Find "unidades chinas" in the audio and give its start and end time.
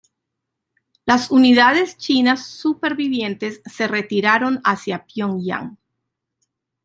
1.29-2.43